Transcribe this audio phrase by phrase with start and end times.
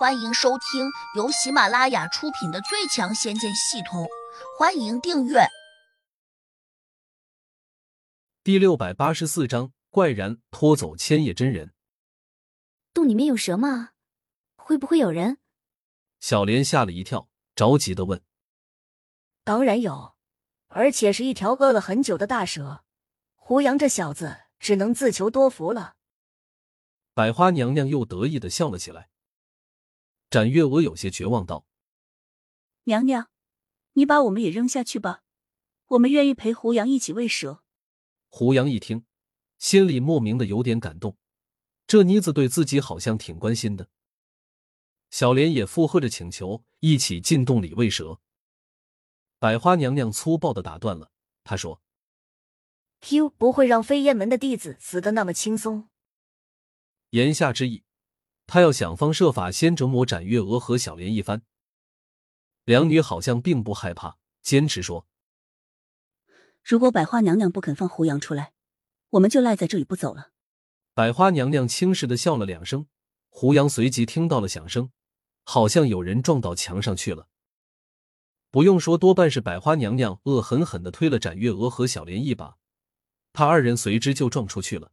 [0.00, 4.04] 欢迎收听由喜马拉雅出品的《最强仙剑系统》，
[4.58, 5.40] 欢迎订阅。
[8.42, 11.74] 第六百八十四章：怪然拖走千叶真人。
[12.94, 13.90] 洞里面有蛇吗？
[14.56, 15.36] 会不会有人？
[16.18, 18.22] 小莲吓了一跳，着急的问
[19.44, 20.14] ：“当然有，
[20.68, 22.84] 而且是一条饿了很久的大蛇。
[23.34, 25.96] 胡杨这小子只能自求多福了。”
[27.12, 29.10] 百花娘娘又得意的笑了起来。
[30.30, 31.66] 展月娥有些绝望道
[32.84, 33.28] ：“娘娘，
[33.94, 35.24] 你把我们也扔下去吧，
[35.88, 37.64] 我们愿意陪胡杨一起喂蛇。”
[38.30, 39.04] 胡杨一听，
[39.58, 41.18] 心里莫名的有点感动，
[41.88, 43.88] 这妮子对自己好像挺关心的。
[45.10, 48.20] 小莲也附和着请求，一起进洞里喂蛇。
[49.40, 51.10] 百花娘娘粗暴的打断了，
[51.42, 51.82] 她说
[53.00, 55.88] ：“Q 不会让飞燕门的弟子死的那么轻松。”
[57.10, 57.82] 言下之意。
[58.52, 61.42] 他要想方设法先折磨展月娥和小莲一番，
[62.64, 65.06] 两女好像并不害怕，坚持说
[66.64, 68.52] ：“如果百花娘娘不肯放胡杨出来，
[69.10, 70.32] 我们就赖在这里不走了。”
[70.94, 72.88] 百花娘娘轻视的笑了两声，
[73.28, 74.90] 胡杨随即听到了响声，
[75.44, 77.28] 好像有人撞到墙上去了。
[78.50, 82.56] 不用说，多半是百花娘娘恶狠狠的推了展月娥和小莲一把，
[83.32, 84.90] 她二人随之就撞出去了。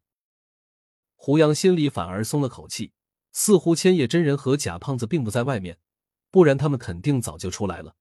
[1.15, 2.93] 胡杨心里反而松了口气。
[3.37, 5.77] 似乎千叶真人和假胖子并不在外面，
[6.31, 7.95] 不然他们肯定早就出来了。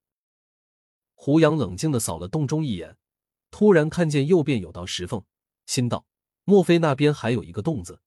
[1.13, 2.97] 胡杨冷静的扫了洞中一眼，
[3.51, 5.23] 突然看见右边有道石缝，
[5.67, 6.07] 心道：
[6.45, 8.01] 莫非那边还有一个洞子？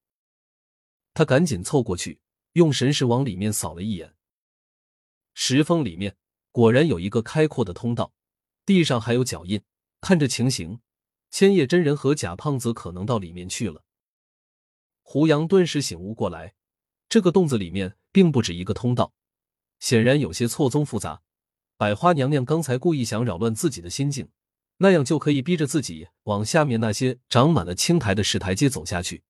[1.13, 2.19] 他赶紧凑过去，
[2.53, 4.15] 用神识往里面扫了一眼。
[5.35, 6.17] 石缝里面
[6.51, 8.11] 果然有一个开阔的通道，
[8.65, 9.61] 地上还有脚印。
[10.01, 10.81] 看这情形，
[11.29, 13.83] 千叶真人和假胖子可能到里面去了。
[15.03, 16.55] 胡杨顿时醒悟过来。
[17.09, 19.13] 这个洞子里面并不止一个通道，
[19.79, 21.23] 显然有些错综复杂。
[21.75, 24.29] 百花娘娘刚才故意想扰乱自己的心境，
[24.77, 29.23] 那样就可以逼着自己往下面那些长满了青苔的石台阶走下去，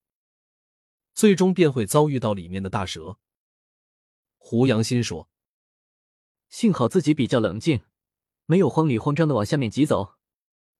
[1.16, 3.18] 最终便会遭遇到里面的大蛇。
[4.38, 5.29] 胡杨心说
[6.50, 7.81] ：“幸好自己比较冷静，
[8.45, 10.16] 没有慌里慌张的往下面急走。”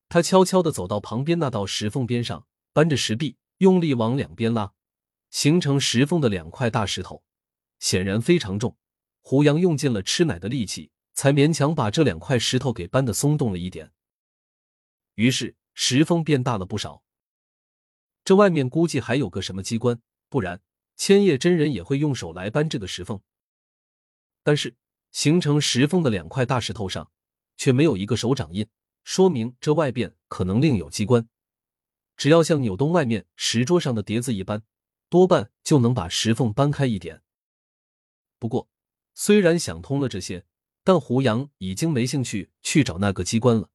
[0.10, 4.74] 他悄悄的走到旁边那道石缝边上，搬着石壁，用力往两边拉。
[5.30, 7.24] 形成石缝的两块大石头，
[7.80, 8.78] 显然非常重。
[9.22, 13.92] 胡杨用尽了吃奶的力气，才勉强把这两块石头给搬得松动了一点。
[15.16, 17.04] 于是石缝变大了不少。
[18.24, 20.62] 这外面估计还有个什么机关，不然
[20.96, 23.22] 千叶真人也会用手来搬这个石缝。
[24.42, 24.76] 但是
[25.12, 27.12] 形成石缝的两块大石头上
[27.58, 28.68] 却没有一个手掌印，
[29.04, 31.28] 说明这外边可能另有机关。
[32.18, 34.64] 只要像扭动外面石桌上的碟子一般。
[35.10, 37.24] 多半就能把石缝搬开一点。
[38.38, 38.70] 不过，
[39.16, 40.46] 虽然想通了这些，
[40.84, 43.70] 但胡杨已经没兴趣去找那个机关了，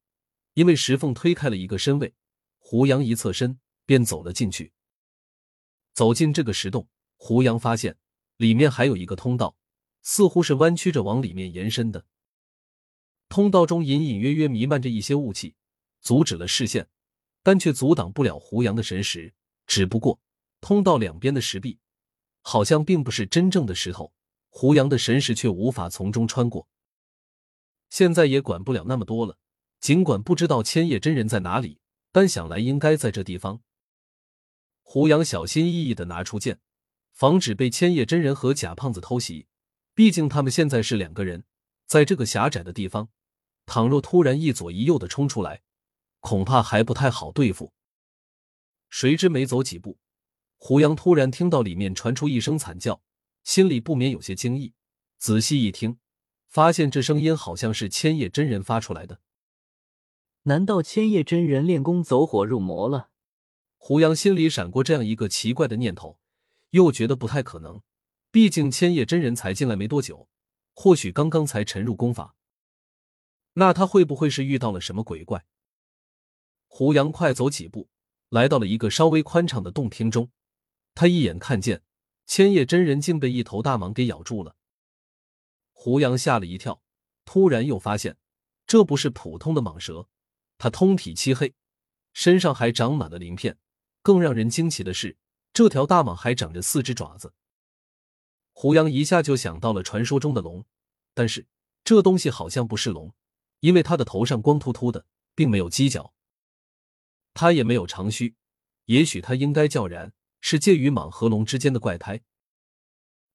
[0.55, 2.15] 因为石缝推开了一个身位，
[2.59, 4.73] 胡杨一侧身便走了进去。
[5.93, 7.99] 走进这个石洞，胡杨发现
[8.37, 9.57] 里面还有一个通道，
[10.03, 12.07] 似乎是弯曲着往里面延伸的。
[13.29, 15.57] 通道中隐隐约约弥漫着一些雾气，
[16.01, 16.89] 阻止了视线，
[17.43, 19.35] 但却阻挡不了胡杨的神识。
[19.67, 20.21] 只不过。
[20.65, 21.79] 通道两边的石壁，
[22.41, 24.15] 好像并不是真正的石头，
[24.49, 26.67] 胡杨的神识却无法从中穿过。
[27.91, 29.37] 现在也管不了那么多了，
[29.79, 31.81] 尽管不知道千叶真人在哪里，
[32.13, 33.61] 但想来应该在这地方。
[34.81, 36.59] 胡杨小心翼翼的拿出剑，
[37.13, 39.47] 防止被千叶真人和假胖子偷袭。
[39.93, 41.45] 毕竟他们现在是两个人，
[41.85, 43.11] 在这个狭窄的地方，
[43.67, 45.61] 倘若突然一左一右的冲出来，
[46.21, 47.75] 恐怕还不太好对付。
[48.89, 49.99] 谁知没走几步。
[50.67, 53.03] 胡杨突然听到里面传出一声惨叫，
[53.43, 54.73] 心里不免有些惊异。
[55.19, 55.99] 仔细一听，
[56.49, 59.21] 发现这声音好像是千叶真人发出来的。
[60.45, 63.11] 难道千叶真人练功走火入魔了？
[63.77, 66.19] 胡杨心里闪过这样一个奇怪的念头，
[66.71, 67.83] 又觉得不太可能。
[68.31, 70.31] 毕竟千叶真人才进来没多久，
[70.73, 72.37] 或许刚刚才沉入功法。
[73.53, 75.45] 那他会不会是遇到了什么鬼怪？
[76.67, 77.91] 胡杨快走几步，
[78.31, 80.31] 来到了一个稍微宽敞的洞厅中。
[80.95, 81.83] 他一眼看见
[82.27, 84.57] 千叶真人竟被一头大蟒给咬住了，
[85.73, 86.83] 胡杨吓了一跳，
[87.25, 88.17] 突然又发现
[88.67, 90.09] 这不是普通的蟒蛇，
[90.57, 91.55] 它通体漆黑，
[92.13, 93.59] 身上还长满了鳞片。
[94.03, 95.17] 更让人惊奇的是，
[95.53, 97.33] 这条大蟒还长着四只爪子。
[98.53, 100.65] 胡杨一下就想到了传说中的龙，
[101.15, 101.47] 但是
[101.83, 103.15] 这东西好像不是龙，
[103.61, 106.13] 因为它的头上光秃秃的，并没有犄角，
[107.33, 108.35] 它也没有长须，
[108.85, 110.13] 也许它应该叫然。
[110.47, 112.21] 是介于蟒和龙之间的怪胎。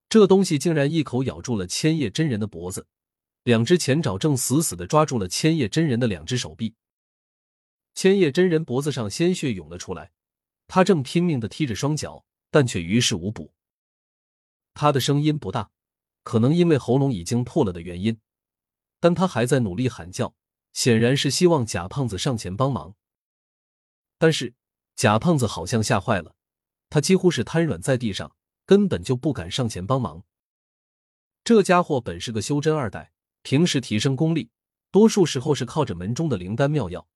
[0.08, 2.86] 这东西竟然一口咬住了千叶真人的脖子，
[3.42, 6.76] 两只前爪正死死的抓住了千叶真人的两只手臂。
[7.96, 10.12] 千叶真人脖子上鲜血涌了出来，
[10.68, 13.56] 他正拼命的踢着双脚，但却于事无补。
[14.76, 15.72] 他的声音不大，
[16.22, 18.20] 可能因为喉咙已经破了的原因，
[19.00, 20.36] 但他还在努力喊叫，
[20.74, 22.96] 显然是希望贾胖子上前帮忙。
[24.20, 24.54] 但是
[24.96, 26.36] 贾胖子好像吓坏了，
[26.90, 28.36] 他几乎是瘫软在地上。
[28.70, 30.24] 根本就不敢上前帮忙。
[31.44, 34.52] 这家伙本是个修真二代，平时提升功力，
[34.92, 37.10] 多数时候是靠着门中的灵丹妙药。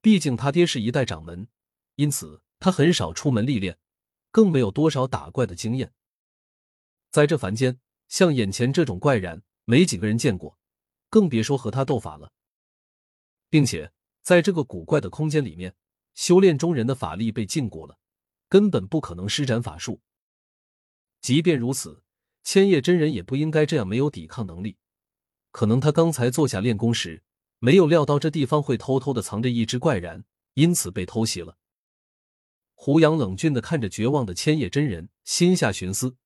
[0.00, 1.48] 毕竟他爹是一代掌门，
[1.96, 3.78] 因此他很少出门历练，
[4.30, 5.92] 更没有多少打怪的经验。
[7.10, 7.78] 在这凡间，
[8.08, 10.58] 像眼前这种怪然，没几个人见过，
[11.10, 12.32] 更别说和他斗法了。
[13.50, 13.92] 并且
[14.22, 15.76] 在这个古怪的空间里面，
[16.14, 17.98] 修炼中人的法力被禁锢了，
[18.48, 20.00] 根本不可能施展法术。
[21.20, 22.02] 即便如此，
[22.44, 24.76] 千叶真人也不应该这样没有抵抗能力。
[25.50, 27.22] 可能他刚才坐下练功时，
[27.58, 31.56] 没有料到这地方会偷偷的藏着一只怪然，因此被偷袭了。
[32.74, 36.16] 胡杨冷峻的看着绝望的千叶真人，心下寻思：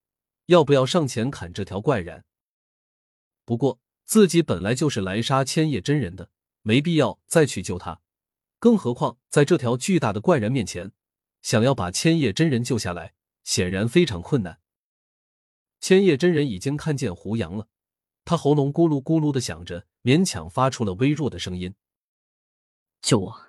[0.47, 2.25] 要不要上前砍这条怪然？
[3.45, 6.31] 不过自己本来就是来杀千叶真人的，
[6.63, 8.01] 没必要再去救他。
[8.59, 10.93] 更何况在这条巨大的怪人面前，
[11.43, 14.61] 想要把千叶真人救下来，显然非常困难。
[15.81, 17.69] 千叶真人已经看见胡杨了，
[18.25, 21.75] 他喉咙咕噜咕噜的响着，勉强发出了微弱的声音
[23.01, 23.47] ：“救我！”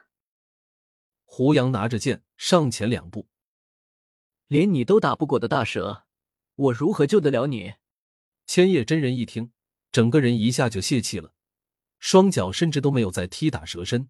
[1.25, 3.27] 胡杨拿着剑上前两步
[4.47, 6.05] ：“连你都打不过的大蛇，
[6.55, 7.75] 我如何救得了你？”
[8.47, 9.51] 千叶真人一听，
[9.91, 11.33] 整个人一下就泄气了，
[11.99, 14.09] 双脚甚至都没有再踢打蛇身。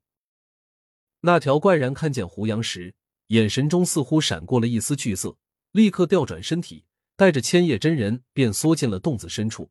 [1.22, 2.96] 那条怪人看见胡杨时，
[3.32, 5.38] 眼神中似乎闪过了一丝惧色，
[5.72, 6.86] 立刻调转身体。
[7.18, 9.70] 带着千叶真人便缩进了洞子深处。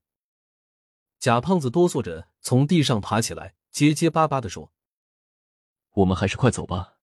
[1.19, 4.73] 贾胖子哆嗦着从地上爬起来，结结巴巴的说
[5.95, 6.99] ：“我们还是快走吧，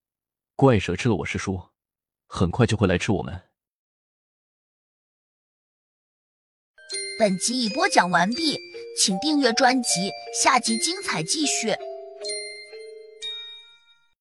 [0.55, 1.61] 怪蛇吃了我师叔，
[2.27, 3.49] 很快就会来吃我们。”
[7.19, 8.57] 本集已播讲完毕，
[8.97, 10.09] 请订阅专辑，
[10.41, 11.75] 下集精彩继续。